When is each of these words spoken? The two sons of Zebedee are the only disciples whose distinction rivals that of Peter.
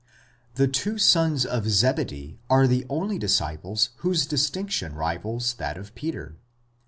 The 0.55 0.67
two 0.67 0.97
sons 0.97 1.45
of 1.45 1.67
Zebedee 1.69 2.39
are 2.49 2.65
the 2.65 2.87
only 2.89 3.19
disciples 3.19 3.91
whose 3.97 4.25
distinction 4.25 4.95
rivals 4.95 5.53
that 5.59 5.77
of 5.77 5.93
Peter. 5.93 6.37